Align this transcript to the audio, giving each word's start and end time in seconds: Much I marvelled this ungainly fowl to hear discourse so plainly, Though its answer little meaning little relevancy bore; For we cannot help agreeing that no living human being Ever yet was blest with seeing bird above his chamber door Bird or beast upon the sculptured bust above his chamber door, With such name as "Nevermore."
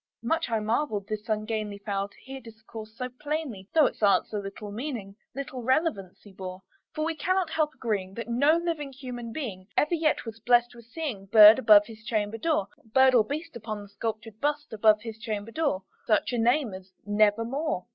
Much 0.23 0.49
I 0.49 0.59
marvelled 0.59 1.07
this 1.07 1.29
ungainly 1.29 1.77
fowl 1.77 2.09
to 2.09 2.17
hear 2.23 2.41
discourse 2.41 2.97
so 2.97 3.07
plainly, 3.07 3.67
Though 3.75 3.85
its 3.85 4.01
answer 4.01 4.39
little 4.41 4.71
meaning 4.71 5.15
little 5.35 5.61
relevancy 5.61 6.31
bore; 6.31 6.63
For 6.95 7.05
we 7.05 7.15
cannot 7.15 7.51
help 7.51 7.75
agreeing 7.75 8.15
that 8.15 8.27
no 8.27 8.57
living 8.57 8.91
human 8.93 9.31
being 9.31 9.67
Ever 9.77 9.93
yet 9.93 10.25
was 10.25 10.39
blest 10.39 10.73
with 10.73 10.85
seeing 10.85 11.27
bird 11.27 11.59
above 11.59 11.85
his 11.85 12.03
chamber 12.03 12.39
door 12.39 12.67
Bird 12.83 13.13
or 13.13 13.23
beast 13.23 13.55
upon 13.55 13.83
the 13.83 13.89
sculptured 13.89 14.41
bust 14.41 14.73
above 14.73 15.03
his 15.03 15.19
chamber 15.19 15.51
door, 15.51 15.81
With 15.83 16.07
such 16.07 16.33
name 16.33 16.73
as 16.73 16.91
"Nevermore." 17.05 17.85